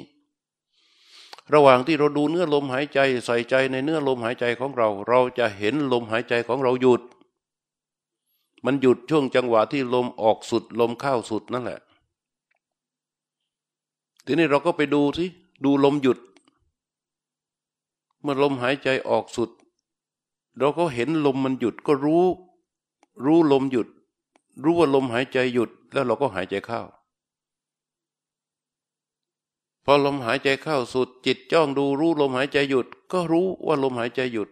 [1.54, 7.02] ระหว่างที่เราดูเนื้อลมหายใจใส่ใจในเนื้อลมหายใจของเรา เราจะเห็นลมหายใจของเราหยุด
[8.66, 11.80] มันหยุดช่วงจังหวะที่ลมออกสุดลมเข้าสุดนั่นแหละ
[14.26, 15.26] ทีนี้เราก็ไปดูสิ
[15.66, 16.18] ดูลมหยุด
[18.22, 19.50] เมื่อลมหายใจออกสุด
[20.58, 22.26] เราก็เห็นลมมันหยุดก็รู้
[23.26, 23.88] รู้ลมหยุด
[24.64, 26.82] รู้ว่าลมหายใจหยุด แล้วเราก็หายใจเข้า
[29.84, 34.50] พอลมหายใจเข้าสุด จิตจ้องดูรู้ลมหายใจหยุด ก็รู้ว่าลมหายใจหยุด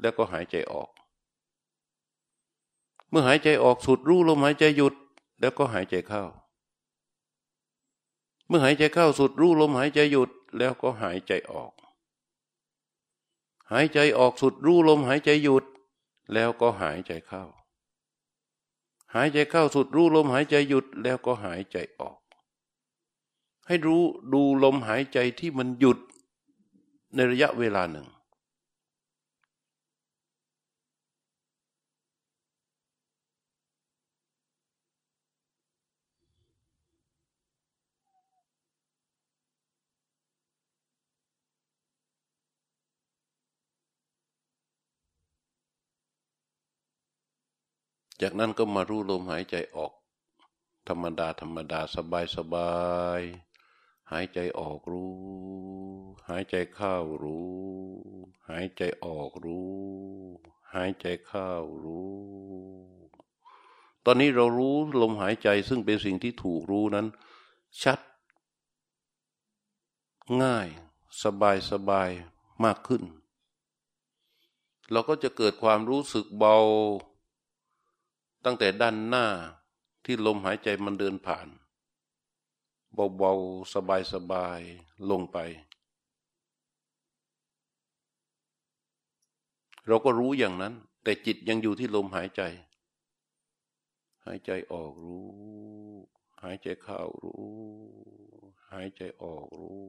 [0.00, 0.90] แล้วก็หายใจออก
[3.08, 4.94] เมื่อหายใจออกสุดรู้ลมหายใจหยุด
[5.40, 6.22] แล้วก็หายใจเข้า
[8.48, 11.73] เมื่อหายใจเข้าสุดรู้ลมหายใจหยุด แล้วก็หายใจออก
[13.72, 15.64] หายใจออกสุดรู้ลมหายใจหยุด
[16.32, 17.44] แล้วก็หายใจเข้า
[19.14, 22.18] หายใจเข้าสุดรู้ลมหายใจหยุดแล้วก็หายใจออก
[23.66, 25.98] ให้รู้ดูลมหายใจที่มันหยุด
[27.14, 28.06] ในระยะเวลาหนึ่ง
[48.20, 49.92] จากนั้นก็มารู้ลมหายใจออก
[50.88, 52.72] ธรรมดาธรรมดาสบายสบา
[53.18, 53.20] ย
[54.12, 55.14] หายใจออกรู้
[56.28, 57.52] หายใจเข้ารู้
[58.48, 59.72] หายใจออกรู้
[60.74, 61.50] หายใจเข้า
[61.84, 62.12] รู้
[64.04, 67.06] ตอนนี้เรารู้ลมหายใจซึ่งเป็นสิ่งที่ถูกรู้นั้น
[67.82, 67.98] ชัด
[70.42, 70.68] ง่าย
[71.22, 72.10] สบายสบาย
[72.64, 73.02] มากขึ้น
[74.90, 76.56] เราก็จะเกิดความรู้สึกเบา
[78.44, 79.26] ตั้งแต่ด้านหน้า
[80.04, 81.48] ที่ลมหายใจมันเดินผ่าน
[83.18, 83.72] เบาๆ
[84.12, 85.38] สบายๆ ลงไป
[89.86, 92.42] เราก็รู้อย่างนั้น แต่จิตยังอยู่ที่ลมหายใจ
[94.24, 95.26] หายใจออกรู้
[96.42, 97.46] หายใจเข้ารู้
[98.70, 99.80] หายใจออกรู้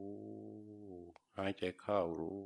[1.36, 2.38] หายใจเข้ารู้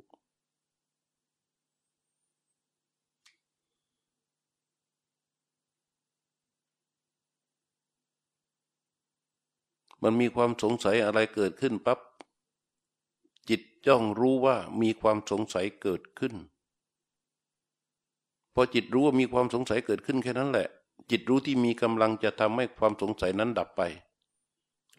[10.03, 11.99] มันมีความสงสัยอะไรเกิดขึ้นปับ๊บ
[13.49, 16.35] จิตจ้องรู้ว่ามีความสงสัยเกิดขึ้น
[18.55, 20.69] พอจิตรู้ว่ามีความสงสัยเกิดขึ้นแค่นั้นแหละ
[21.11, 23.83] จิตรู้ที่มีกำลังจะทำให้ความสงสัยนั้นดับไป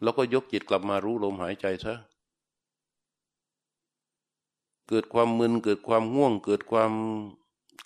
[0.02, 1.94] แล้วก็ยกจิตกลับมารู้ลมหายใจซะ
[4.88, 6.92] เกิดความมึนเกิดความง่วง เกิดความ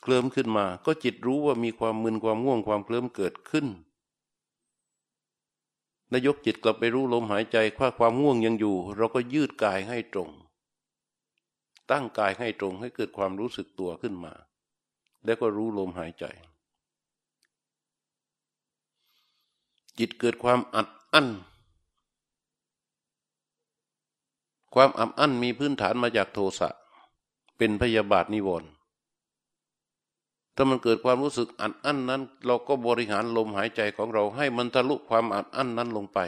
[0.00, 3.66] เคลิ้มขึ้นมา ก็จิตรู้ว่ามีความมึนความง่วงความเคลิ้มเกิดขึ้น
[6.12, 10.30] นายกจิตกลับไปรู้ลมหายใจว่าความง่วงยังอยู่ เราก็ยืดกายให้ตรง
[11.90, 14.32] ตั้งกายให้ตรงให้เกิดความรู้สึกตัวขึ้นมา
[15.24, 16.24] แล้วก็รู้ลมหายใจ
[19.98, 21.28] จิตเกิดความอัดอั้น
[24.74, 26.68] ความอับอั้นมีพื้นฐานมาจากโทสะ
[27.56, 28.70] เป็นพยาบาทนิวรณ์
[30.56, 36.20] ถ้ามันเกิดความรู้สึกอัดอั้นนั้น เราก็บริหารลมหายใจของเรา ให้มันทะลุความอัดอั้นนั้นลงไป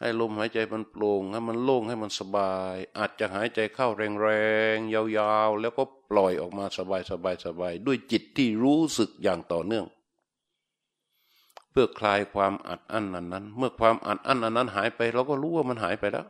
[0.00, 3.88] ให้ลมหายใจมันโปร่งให้มันโล่งให้มันสบาย อาจจะหายใจเข้า
[4.22, 4.28] แร
[4.74, 9.86] งๆยาวๆ แล้วก็ปล่อยออกมาสบายสบายสบายด้วยจิตที่รู้สึกอย่างต่อเนื่อง
[11.70, 16.26] เพื่อคลายความอัดอั้นนั้นนั้น เมื่อความอัดอั้นอันนั้นหายไป เราก็รู้ว่ามันหายไปแล้ว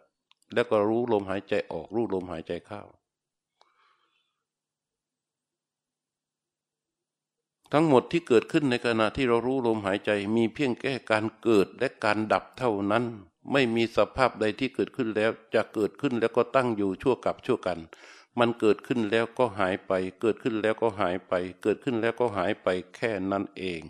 [0.54, 2.82] แล้วก็รู้ลมหายใจออกรู้ลมหายใจเข้า
[7.72, 13.04] ทั้งหมดที่เกิดขึ้นในขณะที่เรารู้ลมหายใจ มีเพียงแค่การเกิดและการดับเท่านั้น
[13.52, 17.78] ไม่มีสภาพใดที่เกิดขึ้นแล้วจะเกิดขึ้นแล้วก็ตั้งอยู่ชั่วกับชั่วกัน
[18.38, 23.82] มันเกิดขึ้นแล้วก็หายไป เกิดขึ้นแล้วก็หายไป เกิดขึ้นแล้วก็หายไปแค่นั้นเอง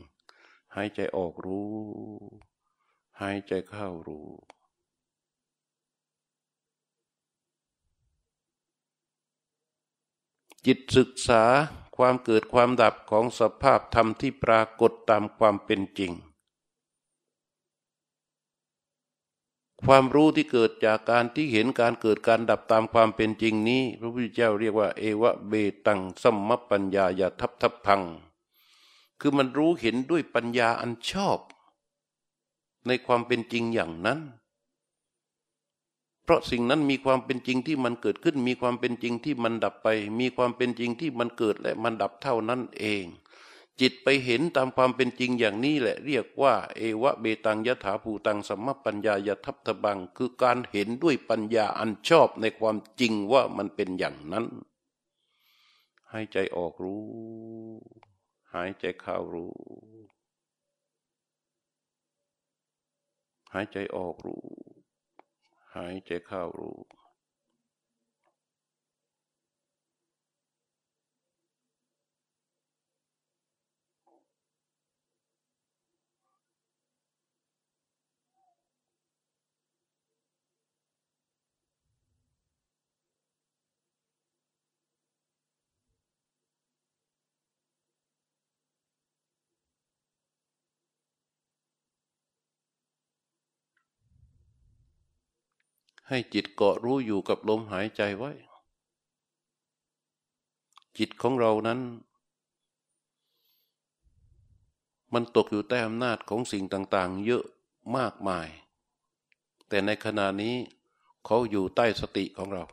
[0.74, 1.70] หายใจออกรู้
[3.20, 4.28] หายใจเข้ารู้
[10.66, 11.42] จิตศึกษา
[12.00, 16.12] ความเกิดความดับของสภาพธรรมที่ปรากฏตามความเป็นจริง
[19.84, 25.52] ความรู้ที่เกิดจากการที่เห็นการเกิดการดับตามความเป็นจริงนี้ พระพุทธเจ้าเรียกว่า เอวะเบ
[25.86, 28.02] ตังสัมมปัญญายาทับทับพัง
[29.20, 31.38] คือมันรู้เห็นด้วยปัญญาอันชอบ
[32.86, 34.20] ในความเป็นจริงอย่างนั้น
[36.24, 39.88] เพราะสิ่งนั้นมีความเป็นจริงที่มันเกิดขึ้น มีความเป็นจริงที่มันดับไป
[40.20, 43.04] มีความเป็นจริงที่มันเกิดและมันดับเท่านั้นเอง
[43.80, 54.46] จิตไปเห็นตามความเป็นจริงอย่างนี้แหละ เรียกว่า เอวะเบตังยถาภูตังสัมมปัญญายทัพทบัง คือการเห็นด้วยปัญญาอันชอบในความจริงว่ามันเป็นอย่างนั้น
[56.10, 57.02] ให้ใจออกรู้
[58.54, 59.52] หายใจเข้ารู้
[63.52, 64.42] หายใจออกรู้
[65.74, 66.78] หายใจเข้ารู้
[96.10, 98.32] ให้จิตเกาะรู้อยู่กับลมหายใจไว้
[100.98, 101.80] จิตของเรานั้น
[105.14, 107.44] มันตกอยู่ใต้อำนาจของสิ่งต่าง ๆ เยอะ
[107.96, 108.48] มากมาย
[109.68, 110.54] แต่ในขณะนี้
[111.26, 112.64] เขาอยู่ใต้สติของเรา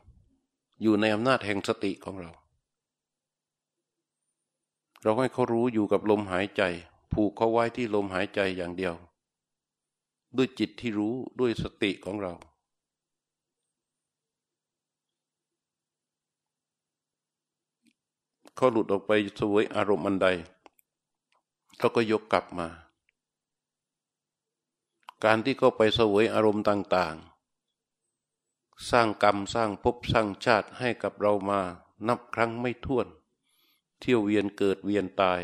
[0.81, 2.31] อยู่ในอำนาจแห่งสติของเรา
[5.03, 6.61] เราให้เขารู้อยู่กับลมหายใจ
[7.13, 8.95] ผูกเขาไว้ที่ลมหายใจอย่างเดียว
[10.37, 12.33] ด้วยจิตที่รู้ด้วยสติของเรา
[18.57, 20.27] เขาหลุดออกไปสวยอารมณ์อันใด
[21.77, 22.67] เขาก็ยกกลับมา
[25.23, 27.15] การที่เขาไปสวยอารมณ์ต่าง
[28.03, 31.61] ๆ สร้างกรรมสร้างภพสร้างชาติให้กับเรามา
[32.07, 33.07] นับครั้งไม่ถ้วน
[33.99, 35.41] เที่ยวเวียนเกิดเวียนตาย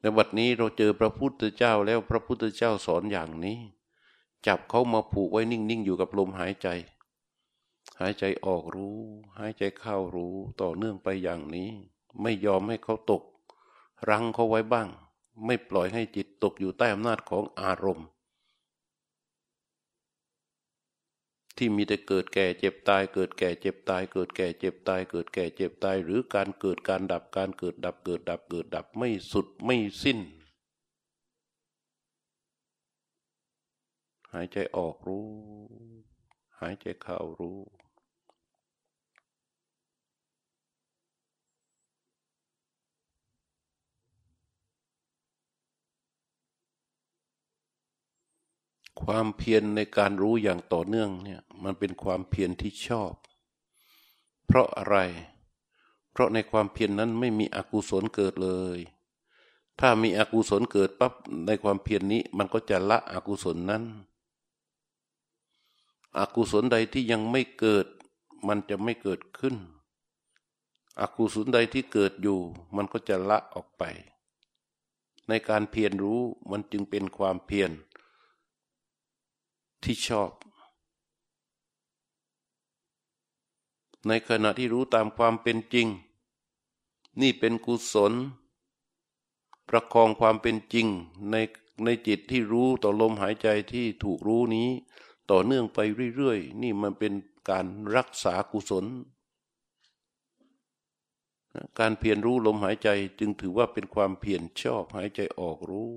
[0.00, 3.58] ในบัดนี้เราเจอพระพุทธเจ้าแล้วพระพุทธเจ้าสอนอย่างนี้
[4.46, 6.68] จับเขามาผูกไว้นิ่ง ๆ อยู่กับลมหายใจ
[8.00, 8.98] หายใจออกรู้
[9.38, 11.70] หายใจเข้ารู้ต่อเนื่องไปอย่างนี้
[12.22, 13.22] ไม่ยอมให้เขาตก
[14.08, 14.88] รั้งเขาไว้บ้าง
[15.44, 18.08] ไม่ปล่อยให้จิตตกอยู่ใต้อำนาจของอารมณ์
[21.56, 30.18] ที่มีแต่เกิดแก่เจ็บตาย เกิดแก่เจ็บตาย เกิดแก่เจ็บตาย เกิดแก่เจ็บตาย หรือการเกิดการดับการเกิดดับเกิดดับเกิดดับไม่สุดไม่สิ้น
[34.32, 35.26] หายใจออกรู้
[36.60, 37.58] หายใจเข้ารู้
[49.02, 53.12] ความเพียรในการรู้อย่างต่อเนื่องเนี่ยมันเป็นความเพียรที่ชอบ
[54.46, 54.96] เพราะอะไร
[56.12, 58.78] เพราะในความเพียรนนั้นไม่มีอกุศลเกิดเลย
[59.80, 61.12] ถ้ามีอกุศลเกิดปั๊บ
[61.46, 63.84] ในความเพียรนนี้มันก็จะละอกุศลนั้น
[66.18, 67.86] อกุศลใดที่ยังไม่เกิด
[68.46, 69.56] มันจะไม่เกิดขึ้น
[71.00, 72.38] อกุศลใดที่เกิดอยู่
[72.76, 73.82] มันก็จะละออกไป
[75.28, 77.70] ในการเพียรรู้มันจึงเป็นความเพียร
[79.82, 80.30] ที่ชอบ
[84.06, 85.86] ในขณะที่รู้ตามความเป็นจริง
[87.20, 88.12] นี่เป็นกุศล
[89.68, 90.86] ประคองความเป็นจริง
[91.30, 91.36] ใน
[91.84, 94.68] ในจิตที่รู้ต่อลมหายใจที่ถูกรู้นี้
[95.30, 95.78] ต่อเนื่องไป
[96.16, 97.12] เรื่อยๆ นี่มันเป็น
[97.50, 98.84] การรักษากุศล
[101.78, 102.88] การเพียรรู้ลมหายใจ
[103.18, 105.92] จึงถือว่าเป็นความเพียรชอบหายใจออกรู้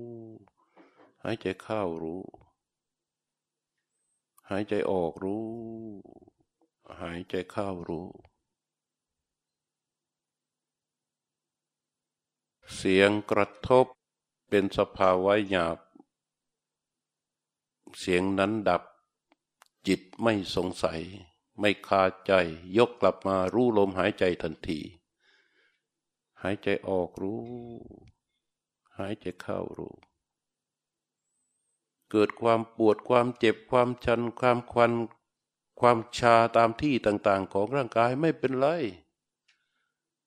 [1.24, 2.22] หายใจเข้ารู้
[4.54, 5.46] หายใจออกรู้
[7.00, 8.08] หายใจเข้ารู้
[12.74, 13.86] เสียงกระทบ
[14.48, 15.78] เป็นสภาวะหยาบ
[17.98, 18.82] เสียงนั้นดับ
[19.86, 21.00] จิตไม่สงสัย
[21.60, 22.32] ไม่คาใจ
[22.78, 24.80] ยกกลับมารู้ลมหายใจทันที
[26.42, 27.42] หายใจออกรู้
[28.98, 29.94] หายใจเข้ารู้
[32.12, 34.92] เกิดความปวดความเจ็บความชันความควัน
[35.80, 38.66] ความชาตามที่ต่างๆ ของร่างกายไม่เป็นไร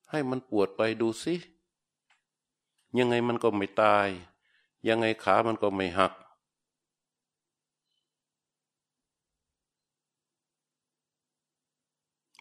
[0.09, 1.35] ให้มันปวดไปดูสิ
[2.97, 4.07] ยังไงมันก็ไม่ตาย
[4.87, 6.13] ยังไงขามันก็ไม่หัก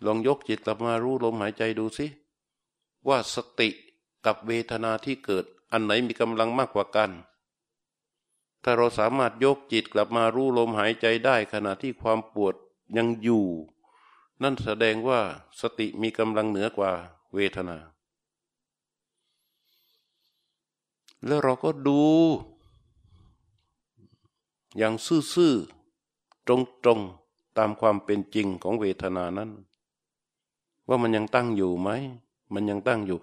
[0.04, 2.06] ลองยกจิตกลับมารู้ลมหายใจดูสิ
[3.08, 3.68] ว่าสติ
[4.26, 7.10] กับเวทนาที่เกิดอันไหนมีกำลังมากกว่ากัน
[8.64, 12.54] ถ้าเราสามารถยกจิตกลับมารู้ลมหายใจได้ขณะที่ความปวด
[12.96, 13.44] ยังอยู่
[14.42, 15.20] นั่นแสดงว่า
[15.60, 16.90] สติมีกำลังเหนือกว่า
[17.34, 17.76] เวทนา
[21.26, 22.02] แล้วเราก็ดู
[24.78, 24.94] อย่าง
[25.34, 29.50] ซื่อๆตรงๆตามความเป็นจริงของเวทนานั้น
[30.88, 31.90] ว่ามันยังตั้งอยู่ไหม
[32.54, 33.18] มันยังตั้งอยู่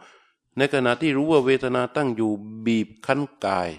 [0.58, 2.32] ในขณะที่รู้ว่าเวทนาตั้งอยู่
[2.66, 3.70] บีบคั้นกาย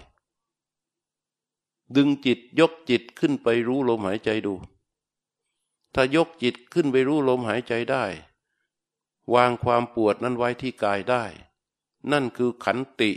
[1.96, 4.54] ดึงจิตยกจิตขึ้นไปรู้ลมหายใจดู
[5.94, 8.04] ถ้ายกจิตขึ้นไปรู้ลมหายใจได้
[9.34, 11.24] วางความปวดนั้นไว้ที่กายได้
[12.12, 13.12] นั่นคือขันติ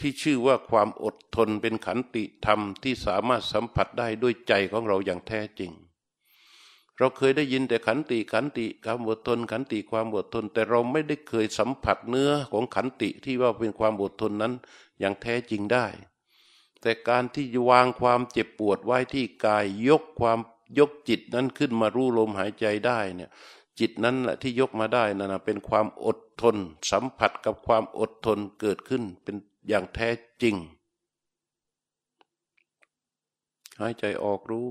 [0.00, 5.72] ที่ชื่อว่าความอดทนเป็นขันติธรรมที่สามารถสัมผัสได้ด้วยใจของเราอย่างแท้จริง
[6.98, 14.52] เราเคยได้ยินแต่ขันติขันติความอดทน ขันติความอดทน แต่เราไม่ได้เคยสัมผัสเนื้อของขันติที่ว่าเป็นความอดทนนั้น
[15.00, 15.86] อย่างแท้จริงได้
[16.80, 20.38] แต่การที่วางความเจ็บปวดไว้ที่กายยกความ
[20.78, 23.30] ยกจิตนั้นขึ้นมารู้ลมหายใจได้เนี่ย
[23.78, 26.56] จิตนั้นแหละที่ยกมาได้นั่นเป็นความอดทน
[26.90, 29.36] สัมผัสกับความอดทนเกิดขึ้นเป็น
[29.68, 30.08] อย่างแท้
[30.42, 30.56] จริง
[33.80, 34.70] หายใจออกรู้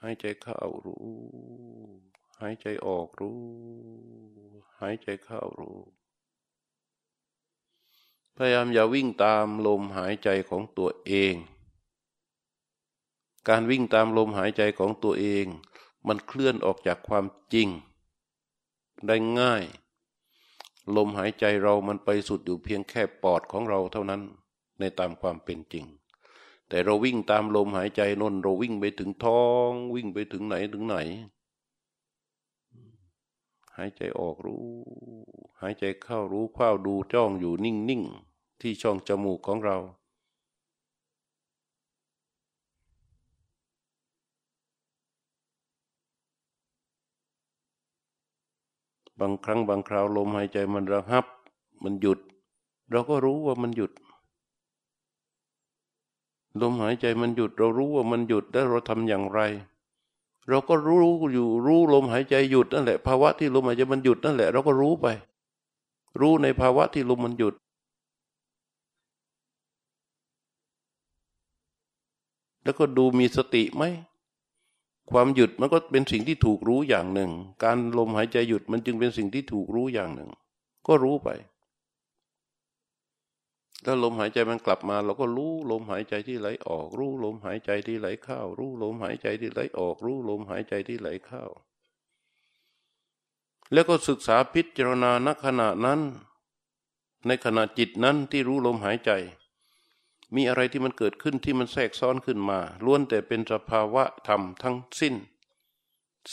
[0.00, 1.04] หายใจเข้ารู้
[2.40, 3.40] หายใจออกรู้
[4.80, 5.78] หายใจเข้ารู้
[8.36, 11.34] พยายามอย่าวิ่งตามลมหายใจของตัวเอง
[13.48, 15.46] การวิ่งตามลมหายใจของตัวเอง
[16.06, 17.68] มันเคลื่อนออกจากความจริง
[19.06, 19.64] ได้ง่าย
[20.96, 24.22] ลมหายใจเรามันไปสุดอยู่เพียงแค่ปอดของเราเท่านั้น
[24.78, 25.86] ในตามความเป็นจริง
[26.68, 30.96] แต่เราวิ่งตามลมหายใจนนเราวิ่งไปถึงท้อง วิ่งไปถึงไหนถึงไหน
[33.76, 34.66] หายใจออกรู้
[35.60, 39.78] หายใจเข้ารู้เข้าดูจ้องอยู่นิ่งๆ ที่ช่องจมูกของเรา
[49.20, 51.26] บางครั้งบางคราวลมหายใจมันระหับ
[51.82, 52.20] มันหยุด
[52.90, 53.92] เราก็รู้ว่ามันหยุด
[56.60, 59.40] ลมหายใจมันหยุด เรารู้ว่ามันหยุดแล้วเราทำอย่างไร
[60.48, 65.06] เราก็รู้อยู่รู้ลมหายใจหยุดนั่นแหละ ภาวะที่ลมหายใจมันหยุดนั่นแหละ เราก็รู้ไป
[66.20, 67.54] รู้ในภาวะที่ลมมันหยุด
[72.64, 73.84] แล้วก็ดูมีสติไหม
[75.10, 77.30] ความหยุดมันก็เป็นสิ่งที่ถูกรู้อย่างหนึ่ง
[77.64, 80.30] การลมหายใจหยุดมันจึงเป็นสิ่งที่ถูกรู้อย่างหนึ่ง
[80.86, 81.28] ก็รู้ไป
[83.84, 91.44] ถ้าลมหายใจมันกลับมา เราก็รู้ลมหายใจที่ไหลออก รู้ลมหายใจที่ไหลเข้า รู้ลมหายใจที่ไหลออก รู้ลมหายใจที่ไหลเข้า
[93.72, 96.00] แล้วก็ศึกษาพิจารณาณขณะนั้น
[97.26, 99.10] ในขณะจิตนั้นที่รู้ลมหายใจ
[100.34, 105.14] มีอะไรที่มันเกิดขึ้นที่มันแทรกซ้อนขึ้นมาล้วนแต่เป็นสภาวะธรรมทั้งสิ้น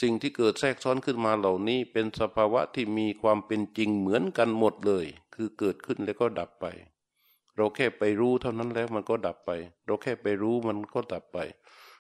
[0.01, 6.65] สิ่งที่เกิดแทรกซ้อนขึ้นมาเหล่านี้ เป็นสภาวะที่มีความเป็นจริงเหมือนกันหมดเลย คือเกิดขึ้นแล้วก็ดับไป
[7.57, 9.51] เราแค่ไปรู้เท่านั้นแล้วมันก็ดับไป
[9.85, 11.37] เราแค่ไปรู้มันก็ดับไป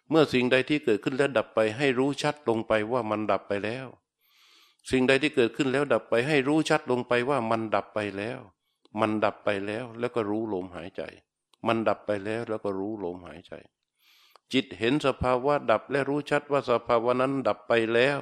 [0.09, 3.87] เมื่อสิ่งใดที่เกิดขึ้นแล้วดับไป ให้รู้ชัดลงไปว่ามันดับไปแล้ว
[4.91, 8.39] สิ่งใดที่เกิดขึ้นแล้วดับไป ให้รู้ชัดลงไปว่ามันดับไปแล้ว
[8.99, 11.01] มันดับไปแล้วแล้วก็รู้ลมหายใจ
[11.67, 13.53] มันดับไปแล้วแล้วก็รู้ลมหายใจ
[14.53, 18.19] จิตเห็นสภาวะดับและรู้ชัดว่าสภาวะนั้นดับไปแล้ว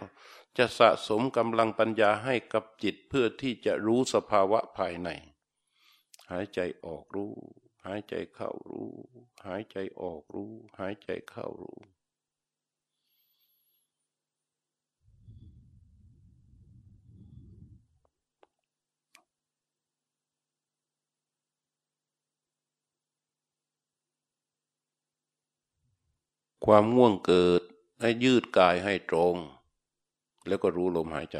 [0.57, 5.09] จะสะสมกำลังปัญญาให้กับจิตเพื่อที่จะรู้สภาวะภายใน
[6.31, 7.33] หายใจออกรู้
[7.85, 8.91] หายใจเข้ารู้
[9.45, 11.77] หายใจออกรู้ หายใจเข้ารู้
[26.65, 27.61] ความง่วงเกิด
[28.01, 29.35] ให้ยืดกายให้ตรง
[30.47, 31.37] แล้วก็รู้ลมหายใจ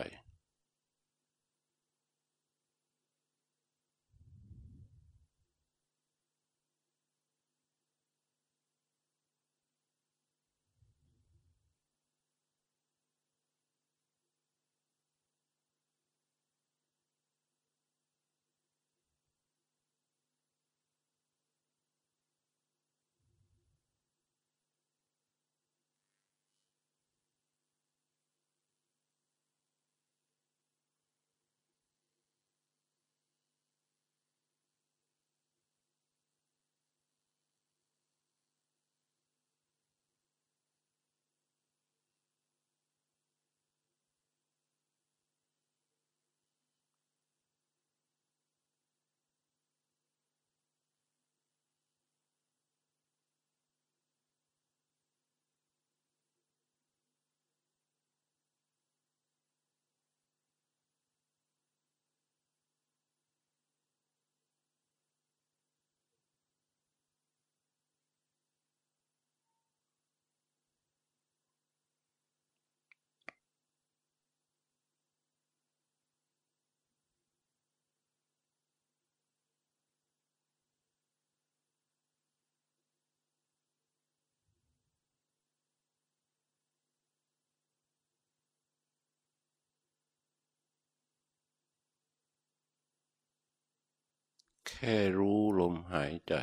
[94.76, 96.34] แค่รู้ลมหายใจ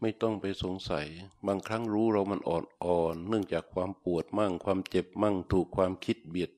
[0.00, 1.06] ไม่ต้องไปสงสัย
[1.46, 6.50] บางครั้งรู้เรามันอ่อนๆเนื่องจากความปวดมั่ง ความเจ็บมั่ง ถูกความคิดเบียด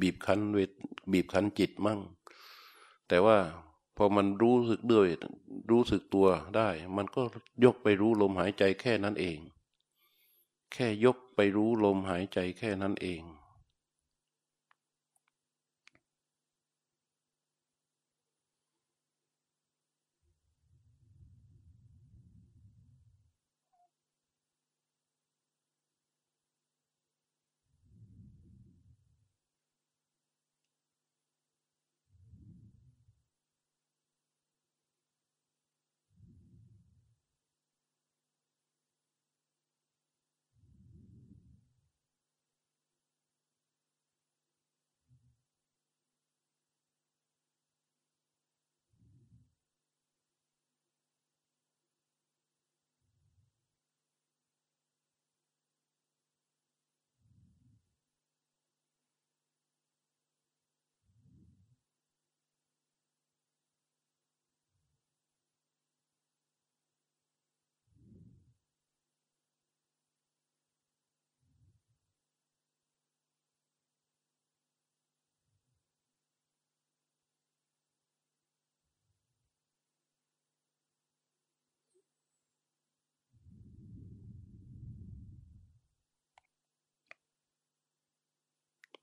[0.00, 0.70] บีบคั้นเวท
[1.12, 2.00] บีบคั้นจิตมั่ง
[3.08, 3.38] แต่ว่า
[3.96, 5.06] พอมันรู้สึกด้วย
[5.70, 7.22] รู้สึกตัวได้ มันก็
[7.64, 9.38] ยกไปรู้ลมหายใจแค่นั้นเอง
[10.72, 13.22] แค่ยกไปรู้ลมหายใจแค่นั้นเอง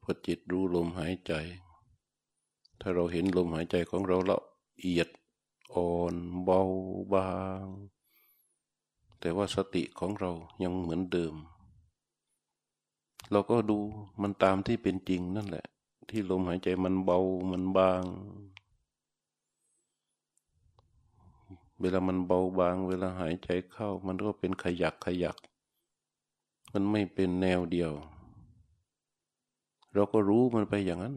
[0.08, 1.34] พอจิตรู้ลมหายใจ
[2.80, 4.39] ถ้าเราเห็นลมหายใจของเราละ
[4.80, 5.08] เอียด
[5.74, 6.62] อ่อนเบา
[7.14, 7.32] บา
[7.64, 7.66] ง
[9.20, 10.32] แต่ว่าสติของเรา
[10.64, 11.36] ยังเหมือนเดิม
[13.32, 13.78] เราก็ดู
[14.22, 15.66] มันตามที่เป็นจริงนั่นแหละ
[16.10, 17.20] ที่ลมหายใจมันเบา
[17.51, 18.03] มันบาง
[21.80, 25.38] เวลามันเบาบาง เวลาหายใจเข้า มันก็เป็นขยักขยัก
[26.74, 27.91] มันไม่เป็นแนวเดียว
[29.96, 31.14] เราก็รู้มันไปอย่างนั้น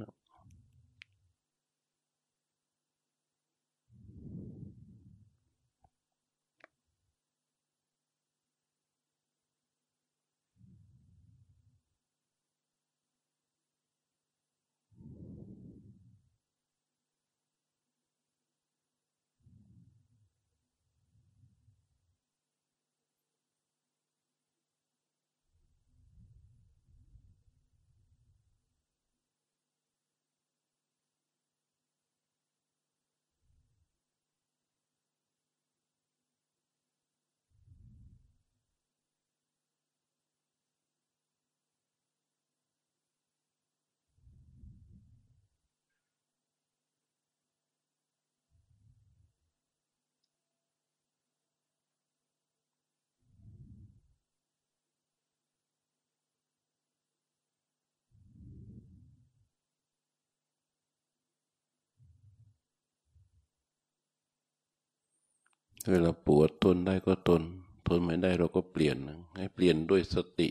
[65.90, 67.42] เวลาปวดทนได้ก็ทน
[67.86, 68.96] ทนไม่ได้เราก็เปลี่ยน
[69.36, 70.48] ให้เปลี่ยนด้วยสติ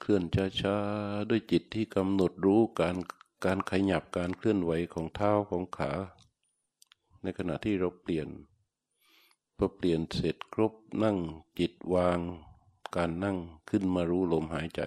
[0.00, 0.22] เคลื่อน
[0.60, 2.96] ช้าๆด้วยจิตที่กำหนดรู้การ
[3.44, 5.92] การขยับการเคลื่อนไหวของเท้าของขา
[7.22, 8.28] ในขณะที่เราเปลี่ยน
[9.56, 10.72] พอเปลี่ยนเสร็จครบ
[11.02, 11.18] นั่ง
[11.58, 12.18] จิตวาง
[12.96, 13.38] การนั่ง
[13.70, 14.80] ขึ้นมารู้ลมหายใจ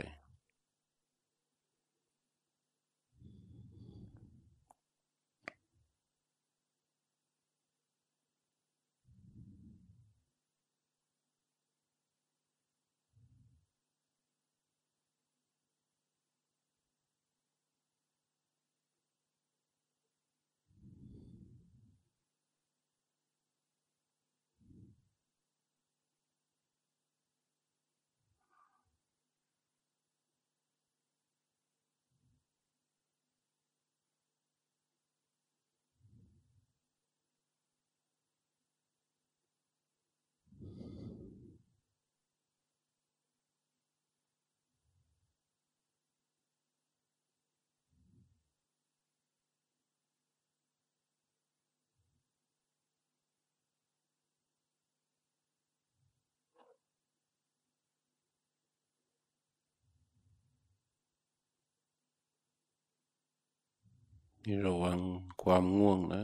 [64.47, 64.99] นี่ระวัง
[65.43, 66.23] ความง่วงนะ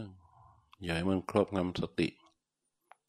[0.82, 2.08] อย่าให้มันครอบงำสติ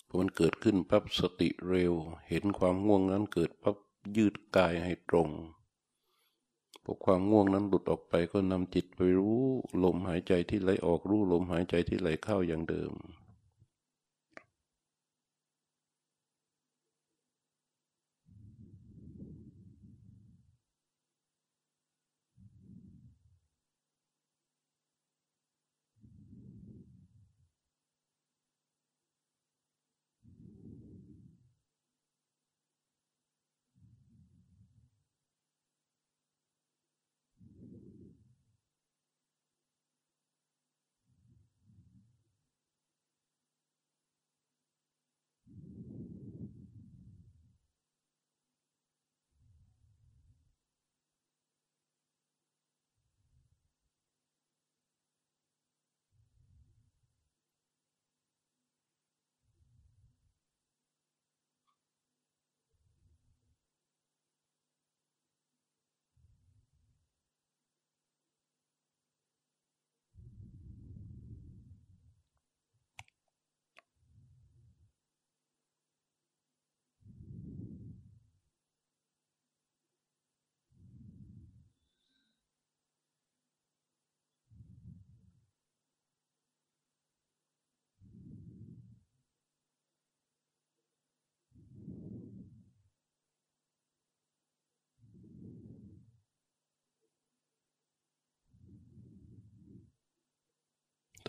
[0.07, 1.95] พอมันเกิดขึ้นปั๊บสติเร็ว
[2.29, 3.77] เห็นความง่วงนั้นเกิดปั๊บ
[4.17, 5.29] ยืดกายให้ตรง
[6.85, 9.43] พอความง่วงนั้นหลุดออกไปก็นำจิตไปรู้
[9.85, 12.93] ลมหายใจที่ไหลออกรู้ลมหายใจที่ไหลเข้าอย่างเดิม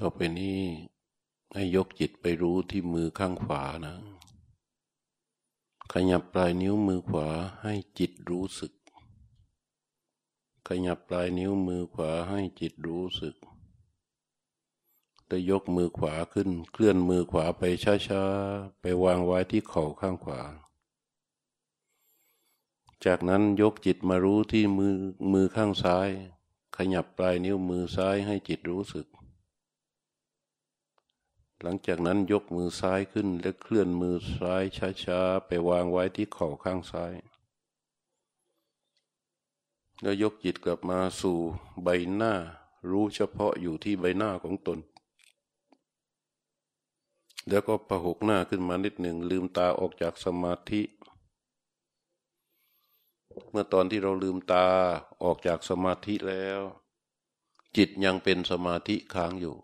[0.04, 0.62] ต่อไปนี้
[1.54, 3.95] ให้ยกจิตไปรู้ที่มือข้างขวานะ
[5.91, 7.28] ขยับปลายนิ้วมือขวา
[7.64, 8.74] ให้จิตรู้สึก
[10.68, 13.36] ขยับปลายนิ้วมือขวาให้จิตรู้สึก
[15.28, 17.64] แต่ยกมือขวาขึ้น เคลื่อนมือขวาไป
[18.08, 20.41] ช้าๆ ไปวางไว้ที่เข่าข้างขวา
[23.06, 24.95] จากนั้นยกจิตมารู้ที่มือ
[25.32, 26.10] มือข้างซ้าย
[26.78, 29.08] ขยับปลายนิ้วมือซ้ายให้จิตรู้สึก
[31.64, 34.64] หลังจากนั้นยกมือซ้ายขึ้นและเคลื่อนมือซ้าย
[35.05, 37.14] ช้าๆ ไปวางไว้ที่เข่าข้างซ้าย
[40.01, 41.38] แล้วยกจิตกลับมาสู่
[41.84, 42.34] ใบหน้า
[42.89, 44.80] รู้เฉพาะอยู่ที่ใบหน้าของตน
[47.49, 50.82] แล้วก็ประหกหน้าขึ้นมานิดหนึ่งลืมตาออกจากสมาธิ
[53.49, 54.68] เมื่อตอนที่เราลืมตา
[55.24, 56.62] ออกจากสมาธิแล้ว
[57.78, 59.55] จิตยังเป็นสมาธิค้างอยู่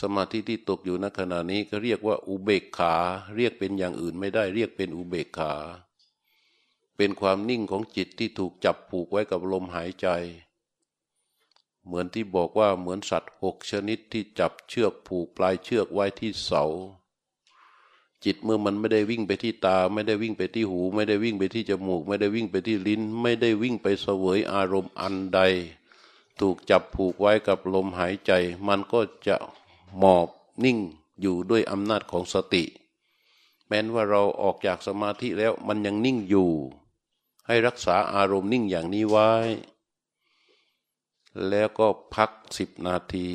[0.00, 2.94] สมาธิที่ตกอยู่ณขณะนี้ก็เรียกว่าอุเบกขา
[3.36, 5.52] เรียกเป็นอย่างอื่นไม่ได้ เรียกเป็นอุเบกขา
[6.96, 10.08] เป็นความนิ่งของจิตที่ถูกจับผูกไว้กับลมหายใจ
[11.84, 16.64] เหมือนที่บอกว่าเหมือนสัตว์หกชนิดที่จับเชือกผูกปลายเชือกไว้ที่เสา
[18.24, 25.40] จิตเมื่อมันไม่ได้วิ่งไปที่ตา ไม่ได้วิ่งไปที่หู ไม่ได้วิ่งไปที่จมูก ไม่ได้วิ่งไปที่ลิ้น ไม่ได้วิ่งไปเสวยอารมณ์อันใด
[26.40, 28.32] ถูกจับผูกไว้กับลมหายใจ
[28.66, 29.36] มันก็จะ
[29.98, 30.28] หมอบ
[30.64, 30.78] นิ่ง
[31.20, 32.64] อยู่ด้วยอำนาจของสติ
[33.66, 36.50] แม้นว่าเราออกจากสมาธิแล้วมันยังนิ่งอยู่
[37.46, 39.30] ให้รักษาอารมณ์นิ่งอย่างนี้ไว้
[41.48, 43.30] แล้วก็พักสิบนาที